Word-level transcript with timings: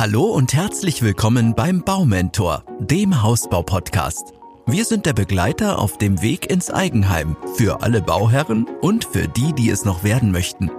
Hallo 0.00 0.26
und 0.26 0.54
herzlich 0.54 1.02
willkommen 1.02 1.56
beim 1.56 1.82
Baumentor, 1.82 2.64
dem 2.78 3.20
Hausbau-Podcast. 3.20 4.32
Wir 4.64 4.84
sind 4.84 5.06
der 5.06 5.12
Begleiter 5.12 5.80
auf 5.80 5.98
dem 5.98 6.22
Weg 6.22 6.48
ins 6.48 6.70
Eigenheim 6.70 7.36
für 7.56 7.82
alle 7.82 8.00
Bauherren 8.00 8.64
und 8.80 9.04
für 9.04 9.26
die, 9.26 9.52
die 9.54 9.68
es 9.70 9.84
noch 9.84 10.04
werden 10.04 10.30
möchten. 10.30 10.70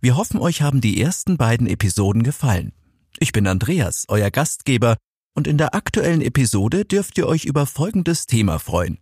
Wir 0.00 0.16
hoffen, 0.16 0.40
euch 0.40 0.62
haben 0.62 0.80
die 0.80 1.00
ersten 1.00 1.36
beiden 1.36 1.68
Episoden 1.68 2.24
gefallen. 2.24 2.72
Ich 3.20 3.30
bin 3.30 3.46
Andreas, 3.46 4.04
euer 4.08 4.32
Gastgeber, 4.32 4.96
und 5.36 5.46
in 5.46 5.58
der 5.58 5.76
aktuellen 5.76 6.22
Episode 6.22 6.86
dürft 6.86 7.16
ihr 7.18 7.28
euch 7.28 7.44
über 7.44 7.66
folgendes 7.66 8.26
Thema 8.26 8.58
freuen. 8.58 8.98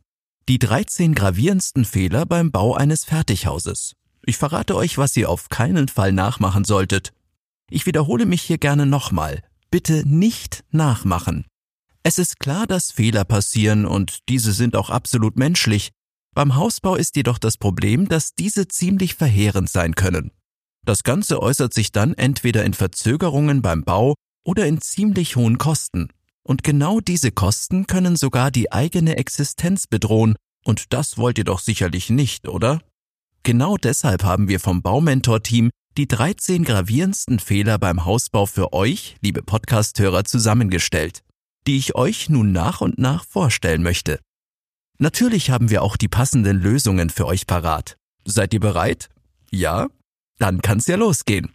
Die 0.46 0.58
13 0.58 1.14
gravierendsten 1.14 1.86
Fehler 1.86 2.26
beim 2.26 2.50
Bau 2.50 2.74
eines 2.74 3.06
Fertighauses. 3.06 3.94
Ich 4.28 4.36
verrate 4.36 4.74
euch, 4.74 4.98
was 4.98 5.16
ihr 5.16 5.30
auf 5.30 5.48
keinen 5.48 5.86
Fall 5.86 6.12
nachmachen 6.12 6.64
solltet. 6.64 7.12
Ich 7.70 7.86
wiederhole 7.86 8.26
mich 8.26 8.42
hier 8.42 8.58
gerne 8.58 8.84
nochmal. 8.84 9.42
Bitte 9.70 10.02
nicht 10.04 10.64
nachmachen. 10.72 11.46
Es 12.02 12.18
ist 12.18 12.40
klar, 12.40 12.66
dass 12.66 12.90
Fehler 12.90 13.24
passieren 13.24 13.86
und 13.86 14.28
diese 14.28 14.52
sind 14.52 14.74
auch 14.74 14.90
absolut 14.90 15.36
menschlich. 15.36 15.92
Beim 16.34 16.56
Hausbau 16.56 16.96
ist 16.96 17.14
jedoch 17.14 17.38
das 17.38 17.56
Problem, 17.56 18.08
dass 18.08 18.34
diese 18.34 18.66
ziemlich 18.66 19.14
verheerend 19.14 19.70
sein 19.70 19.94
können. 19.94 20.32
Das 20.84 21.04
Ganze 21.04 21.40
äußert 21.40 21.72
sich 21.72 21.92
dann 21.92 22.12
entweder 22.14 22.64
in 22.64 22.74
Verzögerungen 22.74 23.62
beim 23.62 23.84
Bau 23.84 24.14
oder 24.44 24.66
in 24.66 24.80
ziemlich 24.80 25.36
hohen 25.36 25.58
Kosten. 25.58 26.08
Und 26.42 26.64
genau 26.64 27.00
diese 27.00 27.30
Kosten 27.30 27.86
können 27.86 28.16
sogar 28.16 28.50
die 28.50 28.72
eigene 28.72 29.16
Existenz 29.16 29.86
bedrohen, 29.86 30.36
und 30.64 30.92
das 30.92 31.16
wollt 31.16 31.38
ihr 31.38 31.44
doch 31.44 31.60
sicherlich 31.60 32.10
nicht, 32.10 32.48
oder? 32.48 32.80
Genau 33.46 33.76
deshalb 33.76 34.24
haben 34.24 34.48
wir 34.48 34.58
vom 34.58 34.82
Baumentor-Team 34.82 35.70
die 35.96 36.08
13 36.08 36.64
gravierendsten 36.64 37.38
Fehler 37.38 37.78
beim 37.78 38.04
Hausbau 38.04 38.44
für 38.44 38.72
euch, 38.72 39.14
liebe 39.20 39.40
Podcasthörer, 39.40 40.24
zusammengestellt, 40.24 41.22
die 41.68 41.76
ich 41.76 41.94
euch 41.94 42.28
nun 42.28 42.50
nach 42.50 42.80
und 42.80 42.98
nach 42.98 43.24
vorstellen 43.24 43.84
möchte. 43.84 44.18
Natürlich 44.98 45.50
haben 45.50 45.70
wir 45.70 45.84
auch 45.84 45.96
die 45.96 46.08
passenden 46.08 46.60
Lösungen 46.60 47.08
für 47.08 47.24
euch 47.28 47.46
parat. 47.46 47.96
Seid 48.24 48.52
ihr 48.52 48.58
bereit? 48.58 49.10
Ja? 49.52 49.86
Dann 50.40 50.60
kann's 50.60 50.88
ja 50.88 50.96
losgehen. 50.96 51.52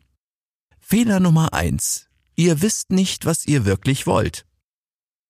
Fehler 0.80 1.20
Nummer 1.20 1.52
eins: 1.52 2.08
Ihr 2.38 2.62
wisst 2.62 2.92
nicht, 2.92 3.26
was 3.26 3.46
ihr 3.46 3.66
wirklich 3.66 4.08
wollt. 4.08 4.46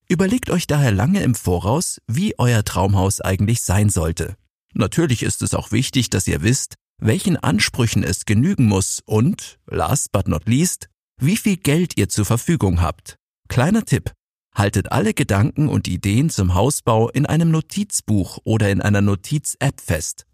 Überlegt 0.08 0.52
euch 0.52 0.68
daher 0.68 0.92
lange 0.92 1.24
im 1.24 1.34
Voraus, 1.34 2.00
wie 2.06 2.38
euer 2.38 2.64
Traumhaus 2.64 3.20
eigentlich 3.20 3.64
sein 3.64 3.90
sollte. 3.90 4.38
Natürlich 4.74 5.24
ist 5.24 5.42
es 5.42 5.54
auch 5.54 5.72
wichtig, 5.72 6.10
dass 6.10 6.28
ihr 6.28 6.42
wisst, 6.42 6.76
welchen 7.00 7.38
Ansprüchen 7.38 8.04
es 8.04 8.26
genügen 8.26 8.68
muss 8.68 9.02
und, 9.06 9.60
last 9.66 10.12
but 10.12 10.28
not 10.28 10.48
least, 10.48 10.88
wie 11.20 11.38
viel 11.38 11.58
Geld 11.58 11.98
ihr 11.98 12.10
zur 12.10 12.26
Verfügung 12.26 12.82
habt. 12.82 13.16
Kleiner 13.48 13.84
Tipp. 13.84 14.12
Haltet 14.54 14.92
alle 14.92 15.14
Gedanken 15.14 15.70
und 15.70 15.88
Ideen 15.88 16.30
zum 16.30 16.54
Hausbau 16.54 17.10
in 17.10 17.26
einem 17.26 17.52
Notizbuch 17.52 18.40
oder 18.44 18.70
in 18.70 18.82
einer 18.82 19.02
Notiz-App 19.02 19.80
fest. 19.80 20.26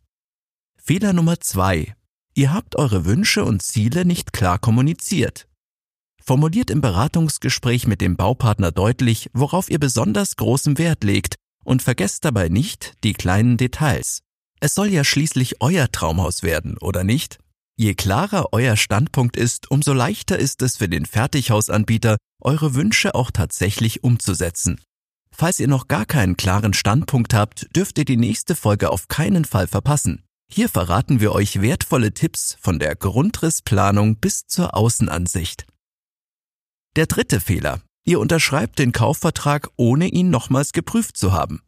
Fehler 0.82 1.14
Nummer 1.14 1.40
zwei: 1.40 1.96
Ihr 2.34 2.54
habt 2.54 2.76
eure 2.78 3.06
Wünsche 3.06 3.46
und 3.46 3.62
Ziele 3.62 4.06
nicht 4.06 4.34
klar 4.34 4.60
kommuniziert. 4.60 5.48
Formuliert 6.24 6.72
im 6.72 6.82
Beratungsgespräch 6.82 7.88
mit 7.88 8.02
dem 8.02 8.18
Baupartner 8.18 8.72
deutlich, 8.72 9.30
worauf 9.34 9.70
ihr 9.70 9.80
besonders 9.80 10.36
großen 10.36 10.78
Wert 10.78 11.04
legt 11.04 11.36
und 11.64 11.82
vergesst 11.82 12.26
dabei 12.26 12.50
nicht 12.50 12.94
die 13.04 13.14
kleinen 13.14 13.58
Details. 13.58 14.24
Es 14.60 14.74
soll 14.74 14.88
ja 14.88 15.04
schließlich 15.04 15.62
euer 15.62 15.92
Traumhaus 15.92 16.44
werden, 16.44 16.78
oder 16.80 17.04
nicht? 17.04 17.40
Je 17.80 17.94
klarer 17.94 18.54
euer 18.54 18.76
Standpunkt 18.76 19.38
ist, 19.38 19.70
umso 19.70 19.94
leichter 19.94 20.40
ist 20.40 20.64
es 20.64 20.78
für 20.78 20.90
den 20.90 21.06
Fertighausanbieter, 21.06 22.18
eure 22.42 22.74
Wünsche 22.74 23.14
auch 23.14 23.30
tatsächlich 23.30 24.04
umzusetzen. 24.04 24.82
Falls 25.32 25.60
ihr 25.60 25.68
noch 25.68 25.88
gar 25.88 26.08
keinen 26.08 26.38
klaren 26.38 26.74
Standpunkt 26.74 27.36
habt, 27.36 27.68
dürft 27.76 28.00
ihr 28.00 28.06
die 28.06 28.18
nächste 28.18 28.56
Folge 28.56 28.90
auf 28.90 29.08
keinen 29.08 29.46
Fall 29.46 29.68
verpassen. 29.68 30.24
Hier 30.52 30.70
verraten 30.70 31.20
wir 31.20 31.34
euch 31.34 31.62
wertvolle 31.62 32.14
Tipps 32.14 32.58
von 32.60 32.80
der 32.80 32.96
Grundrissplanung 32.96 34.16
bis 34.16 34.48
zur 34.48 34.76
Außenansicht. 34.76 35.68
Der 36.96 37.06
dritte 37.06 37.40
Fehler. 37.40 37.82
Ihr 38.06 38.20
unterschreibt 38.20 38.80
den 38.80 38.94
Kaufvertrag, 38.94 39.70
ohne 39.76 40.08
ihn 40.08 40.32
nochmals 40.32 40.72
geprüft 40.72 41.18
zu 41.18 41.34
haben. 41.34 41.62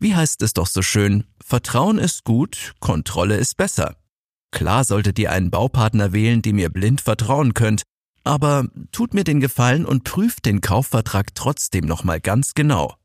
Wie 0.00 0.16
heißt 0.16 0.40
es 0.40 0.54
doch 0.54 0.66
so 0.66 0.80
schön, 0.80 1.24
Vertrauen 1.44 1.98
ist 1.98 2.24
gut, 2.24 2.72
Kontrolle 2.80 3.36
ist 3.36 3.58
besser. 3.58 3.96
Klar 4.50 4.84
solltet 4.84 5.18
ihr 5.18 5.30
einen 5.30 5.50
Baupartner 5.50 6.14
wählen, 6.14 6.40
dem 6.40 6.58
ihr 6.58 6.70
blind 6.70 7.02
vertrauen 7.02 7.52
könnt, 7.52 7.82
aber 8.24 8.66
tut 8.92 9.12
mir 9.12 9.24
den 9.24 9.40
Gefallen 9.40 9.84
und 9.84 10.04
prüft 10.04 10.46
den 10.46 10.62
Kaufvertrag 10.62 11.34
trotzdem 11.34 11.84
nochmal 11.84 12.18
ganz 12.18 12.54
genau. 12.54 12.96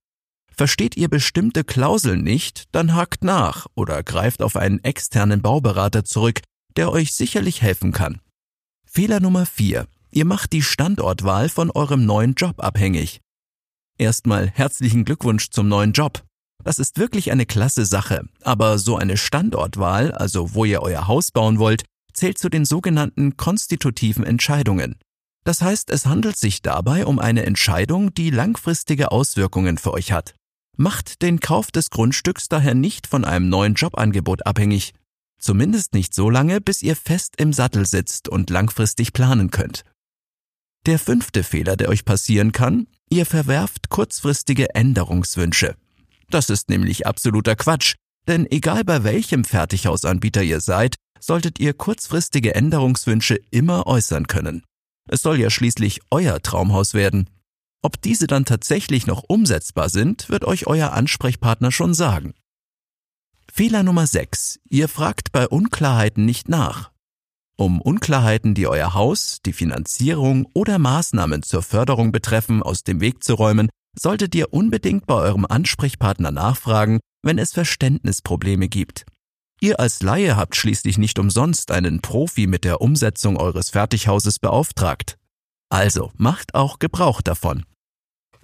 Versteht 0.54 0.96
ihr 0.96 1.10
bestimmte 1.10 1.66
Klauseln 1.66 2.24
nicht, 2.24 2.64
dann 2.72 2.96
hakt 2.96 3.26
nach 3.26 3.68
oder 3.76 4.02
greift 4.02 4.42
auf 4.42 4.56
einen 4.56 4.82
externen 4.84 5.42
Bauberater 5.42 6.06
zurück, 6.06 6.40
der 6.78 6.92
euch 6.92 7.14
sicherlich 7.14 7.62
helfen 7.62 7.92
kann. 7.92 8.22
Fehler 8.86 9.20
Nummer 9.20 9.46
4. 9.46 9.86
Ihr 10.12 10.26
macht 10.26 10.54
die 10.54 10.62
Standortwahl 10.62 11.50
von 11.50 11.72
eurem 11.72 12.06
neuen 12.06 12.36
Job 12.36 12.64
abhängig. 12.64 13.20
Erstmal 13.98 14.50
herzlichen 14.50 15.04
Glückwunsch 15.04 15.50
zum 15.50 15.68
neuen 15.68 15.92
Job. 15.92 16.24
Das 16.64 16.80
ist 16.80 16.98
wirklich 16.98 17.32
eine 17.32 17.46
klasse 17.46 17.86
Sache, 17.86 18.24
aber 18.42 18.80
so 18.80 18.98
eine 18.98 19.18
Standortwahl, 19.18 20.12
also 20.12 20.54
wo 20.54 20.66
ihr 20.66 20.82
euer 20.82 21.08
Haus 21.08 21.32
bauen 21.32 21.60
wollt, 21.60 21.84
zählt 22.14 22.38
zu 22.38 22.50
den 22.50 22.66
sogenannten 22.66 23.38
konstitutiven 23.38 24.24
Entscheidungen. 24.24 24.96
Das 25.44 25.62
heißt, 25.62 25.92
es 25.92 26.08
handelt 26.08 26.38
sich 26.38 26.64
dabei 26.64 27.06
um 27.06 27.20
eine 27.20 27.46
Entscheidung, 27.46 28.14
die 28.14 28.32
langfristige 28.32 29.12
Auswirkungen 29.12 29.78
für 29.78 29.94
euch 29.94 30.12
hat. 30.12 30.34
Macht 30.76 31.22
den 31.22 31.40
Kauf 31.40 31.72
des 31.72 31.92
Grundstücks 31.92 32.50
daher 32.50 32.74
nicht 32.74 33.06
von 33.08 33.24
einem 33.24 33.48
neuen 33.48 33.76
Jobangebot 33.76 34.46
abhängig. 34.46 34.94
Zumindest 35.40 35.94
nicht 35.94 36.16
so 36.16 36.30
lange, 36.30 36.62
bis 36.62 36.82
ihr 36.82 36.96
fest 36.96 37.36
im 37.38 37.54
Sattel 37.54 37.86
sitzt 37.86 38.28
und 38.28 38.50
langfristig 38.50 39.14
planen 39.14 39.52
könnt. 39.52 39.84
Der 40.88 41.00
fünfte 41.00 41.44
Fehler, 41.44 41.78
der 41.78 41.90
euch 41.90 42.06
passieren 42.06 42.52
kann, 42.52 42.88
ihr 43.10 43.26
verwerft 43.26 43.90
kurzfristige 43.90 44.74
Änderungswünsche. 44.74 45.76
Das 46.36 46.50
ist 46.50 46.68
nämlich 46.68 47.08
absoluter 47.08 47.56
Quatsch, 47.56 47.96
denn 48.28 48.46
egal 48.52 48.84
bei 48.84 49.06
welchem 49.06 49.46
Fertighausanbieter 49.46 50.44
ihr 50.44 50.60
seid, 50.60 50.98
solltet 51.18 51.62
ihr 51.62 51.74
kurzfristige 51.74 52.54
Änderungswünsche 52.54 53.40
immer 53.52 53.88
äußern 53.88 54.28
können. 54.28 54.62
Es 55.10 55.22
soll 55.22 55.40
ja 55.40 55.50
schließlich 55.50 56.02
euer 56.12 56.42
Traumhaus 56.42 56.94
werden. 56.94 57.30
Ob 57.82 58.02
diese 58.02 58.28
dann 58.28 58.44
tatsächlich 58.44 59.08
noch 59.08 59.24
umsetzbar 59.26 59.88
sind, 59.88 60.28
wird 60.28 60.44
euch 60.44 60.68
euer 60.68 60.92
Ansprechpartner 60.92 61.72
schon 61.72 61.94
sagen. 61.94 62.34
Fehler 63.50 63.84
Nummer 63.84 64.06
6. 64.06 64.60
Ihr 64.68 64.90
fragt 64.90 65.32
bei 65.32 65.48
Unklarheiten 65.48 66.26
nicht 66.26 66.50
nach. 66.50 66.92
Um 67.56 67.80
Unklarheiten, 67.80 68.56
die 68.56 68.68
euer 68.68 68.94
Haus, 68.94 69.40
die 69.46 69.54
Finanzierung 69.54 70.50
oder 70.54 70.80
Maßnahmen 70.80 71.44
zur 71.44 71.64
Förderung 71.64 72.12
betreffen, 72.12 72.62
aus 72.62 72.84
dem 72.84 73.00
Weg 73.00 73.24
zu 73.24 73.36
räumen, 73.36 73.70
solltet 74.00 74.36
ihr 74.36 74.54
unbedingt 74.54 75.06
bei 75.06 75.16
eurem 75.16 75.46
Ansprechpartner 75.46 76.32
nachfragen, 76.32 77.00
wenn 77.24 77.38
es 77.40 77.54
Verständnisprobleme 77.54 78.68
gibt. 78.70 79.06
Ihr 79.62 79.80
als 79.80 80.02
Laie 80.02 80.36
habt 80.36 80.56
schließlich 80.56 80.98
nicht 80.98 81.18
umsonst 81.18 81.72
einen 81.72 82.02
Profi 82.02 82.46
mit 82.46 82.64
der 82.66 82.82
Umsetzung 82.82 83.38
eures 83.38 83.70
Fertighauses 83.70 84.40
beauftragt. 84.40 85.18
Also 85.70 86.12
macht 86.18 86.54
auch 86.56 86.80
Gebrauch 86.80 87.22
davon. 87.22 87.66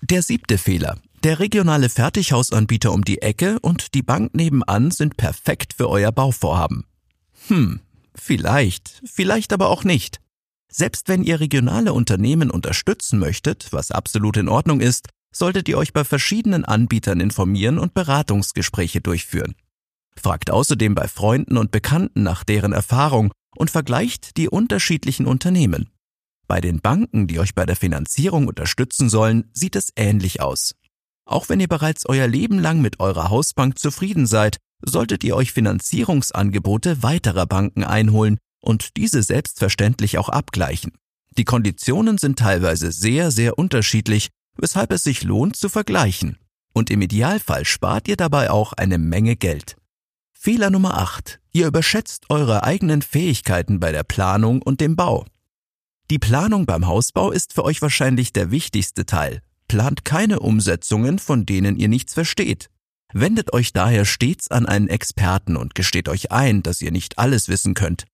Der 0.01 0.21
siebte 0.21 0.57
Fehler. 0.57 0.97
Der 1.23 1.39
regionale 1.39 1.89
Fertighausanbieter 1.89 2.91
um 2.91 3.05
die 3.05 3.21
Ecke 3.21 3.59
und 3.59 3.93
die 3.93 4.01
Bank 4.01 4.33
nebenan 4.33 4.89
sind 4.89 5.17
perfekt 5.17 5.73
für 5.73 5.87
euer 5.89 6.11
Bauvorhaben. 6.11 6.85
Hm, 7.47 7.81
vielleicht, 8.15 9.03
vielleicht 9.05 9.53
aber 9.53 9.69
auch 9.69 9.83
nicht. 9.83 10.19
Selbst 10.71 11.09
wenn 11.09 11.23
ihr 11.23 11.39
regionale 11.39 11.93
Unternehmen 11.93 12.49
unterstützen 12.49 13.19
möchtet, 13.19 13.67
was 13.71 13.91
absolut 13.91 14.37
in 14.37 14.49
Ordnung 14.49 14.79
ist, 14.79 15.09
solltet 15.33 15.69
ihr 15.69 15.77
euch 15.77 15.93
bei 15.93 16.03
verschiedenen 16.03 16.65
Anbietern 16.65 17.19
informieren 17.19 17.79
und 17.79 17.93
Beratungsgespräche 17.93 19.01
durchführen. 19.01 19.55
Fragt 20.15 20.51
außerdem 20.51 20.93
bei 20.93 21.07
Freunden 21.07 21.57
und 21.57 21.71
Bekannten 21.71 22.23
nach 22.23 22.43
deren 22.43 22.73
Erfahrung 22.73 23.31
und 23.55 23.71
vergleicht 23.71 24.37
die 24.37 24.49
unterschiedlichen 24.49 25.25
Unternehmen. 25.25 25.89
Bei 26.47 26.59
den 26.59 26.81
Banken, 26.81 27.27
die 27.27 27.39
euch 27.39 27.55
bei 27.55 27.65
der 27.65 27.77
Finanzierung 27.77 28.47
unterstützen 28.47 29.09
sollen, 29.09 29.49
sieht 29.53 29.75
es 29.75 29.93
ähnlich 29.95 30.41
aus. 30.41 30.75
Auch 31.25 31.47
wenn 31.47 31.61
ihr 31.61 31.69
bereits 31.69 32.05
euer 32.05 32.27
Leben 32.27 32.59
lang 32.59 32.81
mit 32.81 32.99
eurer 32.99 33.29
Hausbank 33.29 33.79
zufrieden 33.79 34.27
seid, 34.27 34.57
solltet 34.83 35.23
ihr 35.23 35.35
euch 35.35 35.53
Finanzierungsangebote 35.53 37.03
weiterer 37.03 37.45
Banken 37.45 37.83
einholen 37.83 38.37
und 38.59 38.97
diese 38.97 39.23
selbstverständlich 39.23 40.17
auch 40.17 40.29
abgleichen. 40.29 40.91
Die 41.37 41.45
Konditionen 41.45 42.17
sind 42.17 42.37
teilweise 42.37 42.91
sehr, 42.91 43.31
sehr 43.31 43.57
unterschiedlich 43.57 44.29
weshalb 44.57 44.91
es 44.91 45.03
sich 45.03 45.23
lohnt 45.23 45.55
zu 45.55 45.69
vergleichen. 45.69 46.37
Und 46.73 46.89
im 46.89 47.01
Idealfall 47.01 47.65
spart 47.65 48.07
ihr 48.07 48.17
dabei 48.17 48.49
auch 48.49 48.73
eine 48.73 48.97
Menge 48.97 49.35
Geld. 49.35 49.75
Fehler 50.33 50.69
Nummer 50.69 50.97
8. 50.97 51.39
Ihr 51.51 51.67
überschätzt 51.67 52.29
eure 52.29 52.63
eigenen 52.63 53.01
Fähigkeiten 53.01 53.79
bei 53.79 53.91
der 53.91 54.03
Planung 54.03 54.61
und 54.61 54.81
dem 54.81 54.95
Bau. 54.95 55.25
Die 56.09 56.19
Planung 56.19 56.65
beim 56.65 56.87
Hausbau 56.87 57.31
ist 57.31 57.53
für 57.53 57.63
euch 57.63 57.81
wahrscheinlich 57.81 58.33
der 58.33 58.51
wichtigste 58.51 59.05
Teil. 59.05 59.41
Plant 59.67 60.03
keine 60.03 60.39
Umsetzungen, 60.39 61.19
von 61.19 61.45
denen 61.45 61.77
ihr 61.77 61.87
nichts 61.87 62.13
versteht. 62.13 62.69
Wendet 63.13 63.53
euch 63.53 63.73
daher 63.73 64.05
stets 64.05 64.49
an 64.49 64.65
einen 64.65 64.87
Experten 64.87 65.55
und 65.55 65.75
gesteht 65.75 66.09
euch 66.09 66.31
ein, 66.31 66.63
dass 66.63 66.81
ihr 66.81 66.91
nicht 66.91 67.19
alles 67.19 67.47
wissen 67.47 67.73
könnt. 67.73 68.05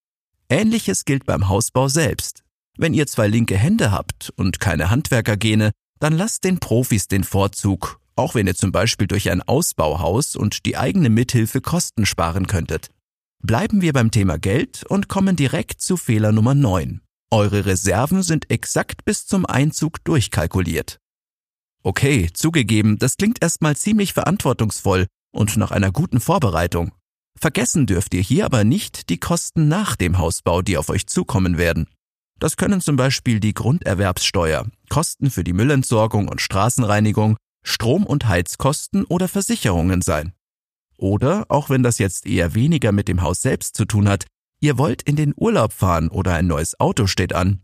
Ähnliches 0.49 1.05
gilt 1.05 1.25
beim 1.25 1.49
Hausbau 1.49 1.87
selbst. 1.87 2.43
Wenn 2.77 2.93
ihr 2.93 3.07
zwei 3.07 3.27
linke 3.27 3.57
Hände 3.57 3.91
habt 3.91 4.31
und 4.35 4.59
keine 4.59 4.89
Handwerkergene, 4.89 5.71
dann 5.99 6.13
lasst 6.13 6.43
den 6.43 6.59
Profis 6.59 7.07
den 7.07 7.23
Vorzug, 7.23 7.99
auch 8.15 8.35
wenn 8.35 8.47
ihr 8.47 8.55
zum 8.55 8.71
Beispiel 8.71 9.07
durch 9.07 9.29
ein 9.29 9.41
Ausbauhaus 9.41 10.35
und 10.35 10.65
die 10.65 10.77
eigene 10.77 11.09
Mithilfe 11.09 11.61
Kosten 11.61 12.05
sparen 12.05 12.47
könntet. 12.47 12.89
Bleiben 13.43 13.81
wir 13.81 13.93
beim 13.93 14.11
Thema 14.11 14.37
Geld 14.37 14.83
und 14.85 15.07
kommen 15.07 15.35
direkt 15.35 15.81
zu 15.81 15.95
Fehler 15.95 16.31
Nummer 16.31 16.55
9. 16.55 17.01
Eure 17.29 17.65
Reserven 17.65 18.23
sind 18.23 18.49
exakt 18.49 19.05
bis 19.05 19.25
zum 19.25 19.45
Einzug 19.45 20.03
durchkalkuliert. 20.03 20.99
Okay, 21.83 22.29
zugegeben, 22.33 22.97
das 22.99 23.17
klingt 23.17 23.41
erstmal 23.41 23.75
ziemlich 23.75 24.13
verantwortungsvoll 24.13 25.07
und 25.31 25.57
nach 25.57 25.71
einer 25.71 25.91
guten 25.91 26.19
Vorbereitung. 26.19 26.91
Vergessen 27.39 27.85
dürft 27.85 28.13
ihr 28.13 28.21
hier 28.21 28.45
aber 28.45 28.63
nicht 28.63 29.09
die 29.09 29.19
Kosten 29.19 29.67
nach 29.67 29.95
dem 29.95 30.17
Hausbau, 30.17 30.61
die 30.61 30.77
auf 30.77 30.89
euch 30.89 31.05
zukommen 31.05 31.57
werden. 31.57 31.87
Das 32.39 32.57
können 32.57 32.81
zum 32.81 32.95
Beispiel 32.95 33.39
die 33.39 33.53
Grunderwerbssteuer, 33.53 34.67
Kosten 34.89 35.31
für 35.31 35.43
die 35.43 35.53
Müllentsorgung 35.53 36.27
und 36.27 36.41
Straßenreinigung, 36.41 37.37
Strom- 37.63 38.05
und 38.05 38.27
Heizkosten 38.27 39.03
oder 39.05 39.27
Versicherungen 39.27 40.01
sein. 40.01 40.33
Oder, 40.97 41.45
auch 41.49 41.69
wenn 41.69 41.83
das 41.83 41.99
jetzt 41.99 42.25
eher 42.25 42.55
weniger 42.55 42.91
mit 42.91 43.07
dem 43.07 43.21
Haus 43.21 43.41
selbst 43.41 43.75
zu 43.75 43.85
tun 43.85 44.07
hat, 44.07 44.25
ihr 44.59 44.77
wollt 44.77 45.01
in 45.03 45.15
den 45.15 45.33
Urlaub 45.35 45.73
fahren 45.73 46.09
oder 46.09 46.33
ein 46.33 46.47
neues 46.47 46.79
Auto 46.79 47.07
steht 47.07 47.33
an. 47.33 47.61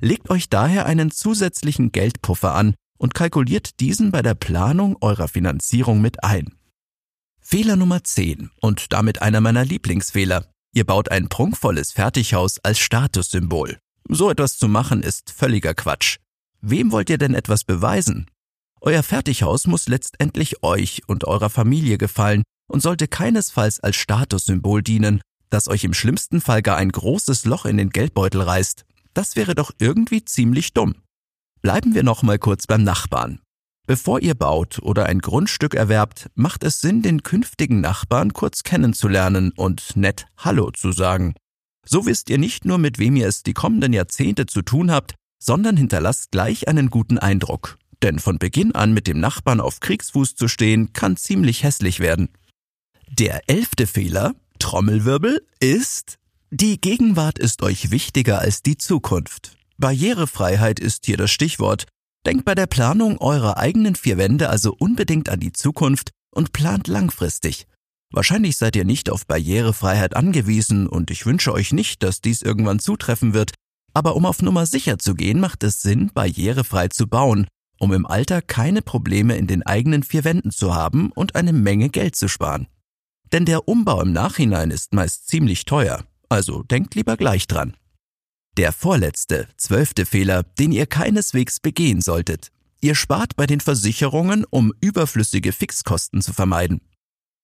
Legt 0.00 0.30
euch 0.30 0.48
daher 0.48 0.86
einen 0.86 1.10
zusätzlichen 1.10 1.92
Geldpuffer 1.92 2.54
an 2.54 2.74
und 2.98 3.14
kalkuliert 3.14 3.80
diesen 3.80 4.10
bei 4.10 4.22
der 4.22 4.34
Planung 4.34 4.96
eurer 5.00 5.28
Finanzierung 5.28 6.00
mit 6.00 6.24
ein. 6.24 6.54
Fehler 7.40 7.76
Nummer 7.76 8.04
10 8.04 8.50
und 8.60 8.92
damit 8.92 9.22
einer 9.22 9.40
meiner 9.40 9.64
Lieblingsfehler. 9.64 10.46
Ihr 10.72 10.84
baut 10.84 11.10
ein 11.10 11.28
prunkvolles 11.28 11.92
Fertighaus 11.92 12.58
als 12.62 12.78
Statussymbol. 12.78 13.78
So 14.08 14.30
etwas 14.30 14.58
zu 14.58 14.68
machen 14.68 15.02
ist 15.02 15.30
völliger 15.30 15.74
Quatsch. 15.74 16.18
Wem 16.60 16.92
wollt 16.92 17.10
ihr 17.10 17.18
denn 17.18 17.34
etwas 17.34 17.64
beweisen? 17.64 18.26
Euer 18.80 19.02
Fertighaus 19.02 19.66
muss 19.66 19.88
letztendlich 19.88 20.62
euch 20.62 21.02
und 21.06 21.26
eurer 21.26 21.50
Familie 21.50 21.98
gefallen 21.98 22.42
und 22.66 22.82
sollte 22.82 23.08
keinesfalls 23.08 23.80
als 23.80 23.96
Statussymbol 23.96 24.82
dienen, 24.82 25.20
das 25.50 25.68
euch 25.68 25.84
im 25.84 25.94
schlimmsten 25.94 26.40
Fall 26.40 26.62
gar 26.62 26.76
ein 26.76 26.90
großes 26.90 27.44
Loch 27.44 27.66
in 27.66 27.76
den 27.76 27.90
Geldbeutel 27.90 28.40
reißt. 28.40 28.84
Das 29.12 29.36
wäre 29.36 29.54
doch 29.54 29.72
irgendwie 29.78 30.24
ziemlich 30.24 30.72
dumm. 30.72 30.94
Bleiben 31.62 31.94
wir 31.94 32.04
noch 32.04 32.22
mal 32.22 32.38
kurz 32.38 32.66
beim 32.66 32.82
Nachbarn. 32.82 33.40
Bevor 33.86 34.20
ihr 34.20 34.34
baut 34.34 34.78
oder 34.80 35.06
ein 35.06 35.18
Grundstück 35.18 35.74
erwerbt, 35.74 36.30
macht 36.34 36.62
es 36.62 36.80
Sinn, 36.80 37.02
den 37.02 37.22
künftigen 37.22 37.80
Nachbarn 37.80 38.32
kurz 38.32 38.62
kennenzulernen 38.62 39.52
und 39.56 39.96
nett 39.96 40.26
Hallo 40.38 40.70
zu 40.70 40.92
sagen. 40.92 41.34
So 41.86 42.06
wisst 42.06 42.30
ihr 42.30 42.38
nicht 42.38 42.64
nur, 42.64 42.78
mit 42.78 42.98
wem 42.98 43.16
ihr 43.16 43.26
es 43.26 43.42
die 43.42 43.54
kommenden 43.54 43.92
Jahrzehnte 43.92 44.46
zu 44.46 44.62
tun 44.62 44.90
habt, 44.90 45.14
sondern 45.42 45.76
hinterlasst 45.76 46.30
gleich 46.30 46.68
einen 46.68 46.90
guten 46.90 47.18
Eindruck. 47.18 47.78
Denn 48.02 48.18
von 48.18 48.38
Beginn 48.38 48.74
an 48.74 48.92
mit 48.92 49.06
dem 49.06 49.20
Nachbarn 49.20 49.60
auf 49.60 49.80
Kriegsfuß 49.80 50.34
zu 50.34 50.48
stehen, 50.48 50.92
kann 50.92 51.16
ziemlich 51.16 51.62
hässlich 51.62 52.00
werden. 52.00 52.28
Der 53.08 53.48
elfte 53.48 53.86
Fehler, 53.86 54.34
Trommelwirbel, 54.58 55.44
ist, 55.58 56.18
die 56.50 56.80
Gegenwart 56.80 57.38
ist 57.38 57.62
euch 57.62 57.90
wichtiger 57.90 58.40
als 58.40 58.62
die 58.62 58.76
Zukunft. 58.76 59.56
Barrierefreiheit 59.78 60.80
ist 60.80 61.06
hier 61.06 61.16
das 61.16 61.30
Stichwort, 61.30 61.86
Denkt 62.26 62.44
bei 62.44 62.54
der 62.54 62.66
Planung 62.66 63.18
eurer 63.18 63.56
eigenen 63.56 63.94
vier 63.94 64.18
Wände 64.18 64.50
also 64.50 64.74
unbedingt 64.78 65.30
an 65.30 65.40
die 65.40 65.52
Zukunft 65.52 66.10
und 66.30 66.52
plant 66.52 66.86
langfristig. 66.86 67.66
Wahrscheinlich 68.12 68.56
seid 68.56 68.74
ihr 68.74 68.84
nicht 68.84 69.08
auf 69.08 69.26
Barrierefreiheit 69.26 70.16
angewiesen 70.16 70.88
und 70.88 71.10
ich 71.10 71.26
wünsche 71.26 71.52
euch 71.52 71.72
nicht, 71.72 72.02
dass 72.02 72.20
dies 72.20 72.42
irgendwann 72.42 72.80
zutreffen 72.80 73.34
wird, 73.34 73.52
aber 73.94 74.16
um 74.16 74.26
auf 74.26 74.42
Nummer 74.42 74.66
sicher 74.66 74.98
zu 74.98 75.14
gehen, 75.14 75.40
macht 75.40 75.62
es 75.62 75.82
Sinn, 75.82 76.10
barrierefrei 76.12 76.88
zu 76.88 77.06
bauen, 77.06 77.46
um 77.78 77.92
im 77.92 78.06
Alter 78.06 78.42
keine 78.42 78.82
Probleme 78.82 79.36
in 79.36 79.46
den 79.46 79.64
eigenen 79.64 80.02
vier 80.02 80.24
Wänden 80.24 80.50
zu 80.50 80.74
haben 80.74 81.12
und 81.12 81.34
eine 81.34 81.52
Menge 81.52 81.88
Geld 81.88 82.16
zu 82.16 82.28
sparen. 82.28 82.66
Denn 83.32 83.44
der 83.44 83.68
Umbau 83.68 84.02
im 84.02 84.12
Nachhinein 84.12 84.70
ist 84.70 84.92
meist 84.92 85.28
ziemlich 85.28 85.64
teuer, 85.64 86.04
also 86.28 86.62
denkt 86.64 86.94
lieber 86.94 87.16
gleich 87.16 87.46
dran. 87.46 87.76
Der 88.56 88.72
vorletzte, 88.72 89.48
zwölfte 89.56 90.04
Fehler, 90.04 90.42
den 90.42 90.72
ihr 90.72 90.86
keineswegs 90.86 91.60
begehen 91.60 92.00
solltet. 92.00 92.48
Ihr 92.80 92.94
spart 92.94 93.36
bei 93.36 93.46
den 93.46 93.60
Versicherungen, 93.60 94.44
um 94.50 94.72
überflüssige 94.80 95.52
Fixkosten 95.52 96.22
zu 96.22 96.32
vermeiden. 96.32 96.80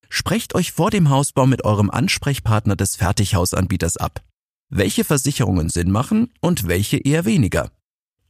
Sprecht 0.08 0.54
euch 0.54 0.72
vor 0.72 0.90
dem 0.90 1.10
Hausbau 1.10 1.46
mit 1.46 1.64
eurem 1.64 1.90
Ansprechpartner 1.90 2.76
des 2.76 2.96
Fertighausanbieters 2.96 3.96
ab. 3.96 4.22
Welche 4.68 5.04
Versicherungen 5.04 5.68
Sinn 5.68 5.90
machen 5.90 6.32
und 6.40 6.68
welche 6.68 6.98
eher 6.98 7.24
weniger. 7.24 7.70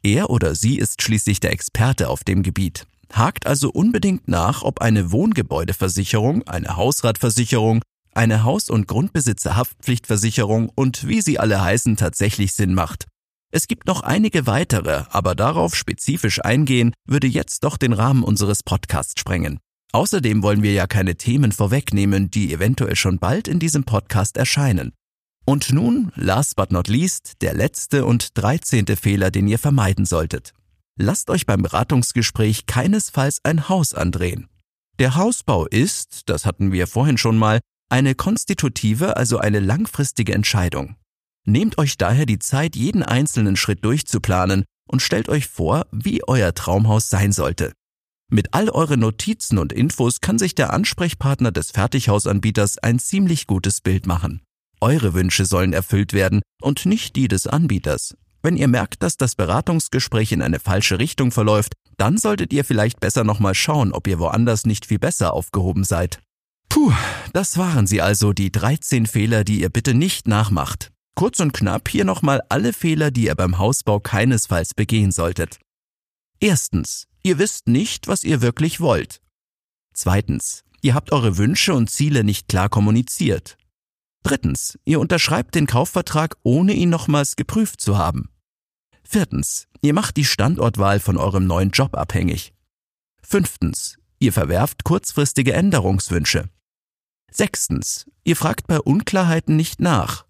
Er 0.03 0.31
oder 0.31 0.55
sie 0.55 0.79
ist 0.79 1.03
schließlich 1.03 1.41
der 1.41 1.53
Experte 1.53 2.09
auf 2.09 2.25
dem 2.25 2.43
Gebiet. 2.43 2.87
Hakt 3.13 3.47
also 3.47 3.71
unbedingt 3.71 4.29
nach, 4.29 4.63
ob 4.63 4.81
eine 4.81 5.11
Wohngebäudeversicherung, 5.13 6.47
eine 6.47 6.77
Hausratversicherung 6.77 7.83
eine 8.17 8.45
Haus- 8.45 8.71
und 8.71 8.89
Grundbesitzerhaftpflichtversicherung 8.89 10.71
und 10.75 11.07
wie 11.07 11.21
sie 11.21 11.39
alle 11.39 11.63
heißen 11.63 11.97
tatsächlich 11.97 12.55
Sinn 12.55 12.75
macht. 12.75 13.07
Es 13.53 13.69
gibt 13.69 13.87
noch 13.87 14.03
einige 14.03 14.47
weitere, 14.47 15.05
aber 15.11 15.35
darauf 15.35 15.77
spezifisch 15.77 16.45
eingehen, 16.45 16.95
würde 17.07 17.27
jetzt 17.27 17.63
doch 17.63 17.77
den 17.77 17.93
Rahmen 17.93 18.25
unseres 18.25 18.63
Podcasts 18.63 19.21
sprengen. 19.21 19.61
Außerdem 19.97 20.43
wollen 20.43 20.63
wir 20.63 20.75
ja 20.75 20.87
keine 20.87 21.15
Themen 21.15 21.53
vorwegnehmen, 21.53 22.31
die 22.31 22.53
eventuell 22.53 22.97
schon 22.97 23.19
bald 23.19 23.49
in 23.49 23.59
diesem 23.59 23.85
Podcast 23.85 24.37
erscheinen. 24.37 24.93
Und 25.47 25.73
nun, 25.73 26.13
last 26.17 26.55
but 26.57 26.71
not 26.71 26.87
least, 26.87 27.41
der 27.41 27.55
letzte 27.55 28.05
und 28.05 28.37
dreizehnte 28.37 28.97
Fehler, 28.97 29.31
den 29.31 29.49
ihr 29.49 29.59
vermeiden 29.59 30.05
solltet. 30.05 30.53
Lasst 30.99 31.31
euch 31.31 31.47
beim 31.47 31.63
Beratungsgespräch 31.63 32.67
keinesfalls 32.67 33.41
ein 33.43 33.71
Haus 33.71 33.95
andrehen. 33.95 34.49
Der 34.99 35.15
Hausbau 35.15 35.65
ist, 35.65 36.29
das 36.29 36.45
hatten 36.45 36.73
wir 36.73 36.87
vorhin 36.89 37.17
schon 37.17 37.39
mal, 37.39 37.61
eine 37.89 38.15
konstitutive, 38.15 39.17
also 39.17 39.39
eine 39.39 39.61
langfristige 39.61 40.35
Entscheidung. 40.35 40.97
Nehmt 41.47 41.79
euch 41.79 41.97
daher 41.97 42.27
die 42.27 42.39
Zeit, 42.39 42.77
jeden 42.77 43.03
einzelnen 43.03 43.57
Schritt 43.57 43.83
durchzuplanen 43.83 44.67
und 44.87 45.01
stellt 45.01 45.31
euch 45.31 45.47
vor, 45.47 45.87
wie 45.91 46.21
euer 46.29 46.53
Traumhaus 46.53 47.09
sein 47.09 47.33
sollte. 47.33 47.73
Mit 48.29 48.55
all 48.55 48.69
euren 48.71 49.01
Notizen 49.01 49.57
und 49.57 49.73
Infos 49.73 50.21
kann 50.21 50.39
sich 50.39 50.57
der 50.57 50.73
Ansprechpartner 50.73 51.53
des 51.53 51.71
Fertighausanbieters 51.71 52.79
ein 52.79 52.99
ziemlich 52.99 53.47
gutes 53.47 53.81
Bild 53.81 54.07
machen. 54.07 54.43
Eure 54.81 55.15
Wünsche 55.15 55.45
sollen 55.45 55.73
erfüllt 55.73 56.13
werden 56.13 56.43
und 56.61 56.87
nicht 56.87 57.15
die 57.15 57.29
des 57.29 57.47
Anbieters. 57.47 58.17
Wenn 58.43 58.57
ihr 58.57 58.67
merkt, 58.69 59.03
dass 59.03 59.17
das 59.17 59.37
Beratungsgespräch 59.37 60.33
in 60.33 60.43
eine 60.43 60.59
falsche 60.59 60.99
Richtung 60.99 61.31
verläuft, 61.31 61.75
dann 61.99 62.19
solltet 62.19 62.53
ihr 62.53 62.65
vielleicht 62.65 62.99
besser 62.99 63.23
nochmal 63.23 63.55
schauen, 63.55 63.93
ob 63.93 64.09
ihr 64.09 64.19
woanders 64.19 64.67
nicht 64.67 64.87
viel 64.87 64.99
besser 64.99 65.33
aufgehoben 65.33 65.85
seid. 65.85 66.21
Puh, 66.69 66.93
das 67.33 67.57
waren 67.59 67.87
sie 67.87 68.03
also, 68.03 68.33
die 68.33 68.51
13 68.51 69.07
Fehler, 69.07 69.45
die 69.45 69.61
ihr 69.61 69.71
bitte 69.71 69.95
nicht 69.95 70.27
nachmacht. 70.27 70.91
Kurz 71.15 71.41
und 71.41 71.53
knapp 71.53 71.89
hier 71.89 72.05
nochmal 72.05 72.43
alle 72.49 72.73
Fehler, 72.73 73.11
die 73.11 73.27
ihr 73.27 73.35
beim 73.37 73.59
Hausbau 73.59 74.01
keinesfalls 74.01 74.75
begehen 74.75 75.13
solltet. 75.13 75.59
Erstens, 76.41 77.07
ihr 77.27 77.39
wisst 77.39 77.67
nicht, 77.67 78.07
was 78.07 78.23
ihr 78.23 78.41
wirklich 78.41 78.81
wollt. 78.81 79.21
Zweitens, 79.93 80.63
ihr 80.81 80.95
habt 80.95 81.11
eure 81.11 81.37
Wünsche 81.37 81.75
und 81.75 81.91
Ziele 81.91 82.23
nicht 82.23 82.47
klar 82.47 82.69
kommuniziert. 82.69 83.59
Drittens, 84.23 84.79
ihr 84.85 85.01
unterschreibt 85.01 85.57
den 85.57 85.67
Kaufvertrag, 85.67 86.37
ohne 86.45 86.73
ihn 86.73 86.89
nochmals 86.89 87.35
geprüft 87.35 87.81
zu 87.81 87.99
haben. 87.99 88.31
Viertens, 89.03 89.67
ihr 89.81 89.93
macht 89.93 90.17
die 90.17 90.25
Standortwahl 90.25 91.01
von 91.01 91.17
eurem 91.17 91.49
neuen 91.49 91.71
Job 91.71 91.97
abhängig. 91.97 92.55
Fünftens, 93.23 93.99
ihr 94.21 94.33
verwerft 94.33 94.85
kurzfristige 94.85 95.53
Änderungswünsche. 95.53 96.49
Sechstens. 97.33 98.07
Ihr 98.23 98.37
fragt 98.37 98.69
bei 98.69 98.79
Unklarheiten 98.81 99.57
nicht 99.57 99.81
nach. 99.81 100.27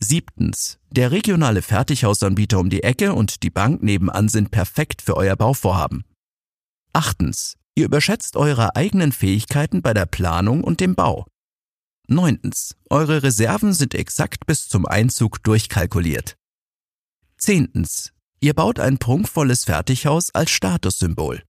Siebtens. 0.00 0.78
Der 0.90 1.10
regionale 1.10 1.60
Fertighausanbieter 1.60 2.58
um 2.58 2.70
die 2.70 2.82
Ecke 2.82 3.12
und 3.12 3.42
die 3.42 3.50
Bank 3.50 3.82
nebenan 3.82 4.28
sind 4.28 4.50
perfekt 4.50 5.02
für 5.02 5.16
euer 5.16 5.36
Bauvorhaben. 5.36 6.04
Achtens. 6.94 7.56
Ihr 7.74 7.86
überschätzt 7.86 8.36
eure 8.36 8.76
eigenen 8.76 9.10
Fähigkeiten 9.10 9.82
bei 9.82 9.92
der 9.92 10.06
Planung 10.06 10.62
und 10.62 10.80
dem 10.80 10.94
Bau. 10.94 11.26
Neuntens. 12.06 12.76
Eure 12.88 13.22
Reserven 13.24 13.72
sind 13.72 13.94
exakt 13.94 14.46
bis 14.46 14.68
zum 14.68 14.86
Einzug 14.86 15.42
durchkalkuliert. 15.42 16.36
Zehntens. 17.36 18.12
Ihr 18.40 18.54
baut 18.54 18.78
ein 18.78 18.98
prunkvolles 18.98 19.64
Fertighaus 19.64 20.30
als 20.30 20.50
Statussymbol. 20.50 21.42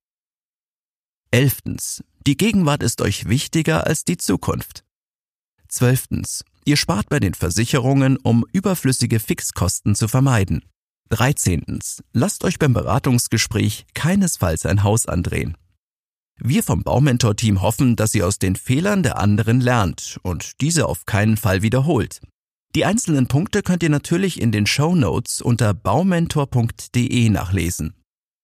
Elftens. 1.29 2.03
Die 2.25 2.37
Gegenwart 2.37 2.81
ist 2.81 3.01
euch 3.01 3.29
wichtiger 3.29 3.85
als 3.85 4.03
die 4.03 4.17
Zukunft. 4.17 4.83
Zwölftens. 5.67 6.43
Ihr 6.63 6.77
spart 6.77 7.09
bei 7.09 7.19
den 7.19 7.35
Versicherungen, 7.35 8.17
um 8.17 8.45
überflüssige 8.51 9.19
Fixkosten 9.19 9.93
zu 9.93 10.07
vermeiden. 10.07 10.65
13. 11.09 11.79
Lasst 12.13 12.43
euch 12.43 12.59
beim 12.59 12.73
Beratungsgespräch 12.73 13.85
keinesfalls 13.93 14.65
ein 14.65 14.83
Haus 14.83 15.05
andrehen. 15.05 15.55
Wir 16.37 16.63
vom 16.63 16.83
Baumentor-Team 16.83 17.61
hoffen, 17.61 17.95
dass 17.95 18.13
ihr 18.13 18.27
aus 18.27 18.39
den 18.39 18.55
Fehlern 18.55 19.03
der 19.03 19.19
anderen 19.19 19.61
lernt 19.61 20.19
und 20.23 20.59
diese 20.61 20.87
auf 20.87 21.05
keinen 21.05 21.37
Fall 21.37 21.61
wiederholt. 21.61 22.21
Die 22.75 22.83
einzelnen 22.83 23.27
Punkte 23.27 23.63
könnt 23.63 23.83
ihr 23.83 23.89
natürlich 23.89 24.41
in 24.41 24.51
den 24.51 24.65
Show 24.65 24.95
Notes 24.95 25.41
unter 25.41 25.73
baumentor.de 25.73 27.29
nachlesen. 27.29 27.93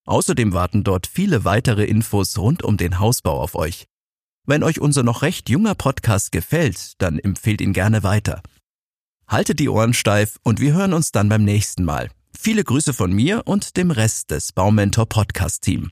Außerdem 0.06 0.54
warten 0.54 0.84
dort 0.84 1.06
viele 1.06 1.44
weitere 1.44 1.84
Infos 1.84 2.38
rund 2.38 2.64
um 2.64 2.78
den 2.78 3.00
Hausbau 3.00 3.42
auf 3.42 3.56
euch. 3.56 3.88
Wenn 4.48 4.64
euch 4.64 4.80
unser 4.80 5.04
noch 5.04 5.22
recht 5.22 5.50
junger 5.50 5.76
Podcast 5.76 6.32
gefällt, 6.32 6.94
dann 7.02 7.20
empfehlt 7.20 7.60
ihn 7.60 7.74
gerne 7.74 8.04
weiter. 8.04 8.42
Haltet 9.28 9.60
die 9.60 9.70
Ohren 9.70 9.94
steif 9.94 10.40
und 10.44 10.60
wir 10.60 10.74
hören 10.74 10.94
uns 10.94 11.12
dann 11.12 11.30
beim 11.30 11.44
nächsten 11.44 11.84
Mal. 11.84 12.10
Viele 12.38 12.64
Grüße 12.64 12.94
von 12.94 13.12
mir 13.12 13.44
und 13.46 13.78
dem 13.78 13.92
Rest 13.92 14.32
des 14.32 14.52
Baumentor 14.52 15.06
Podcast 15.08 15.64
Team. 15.64 15.92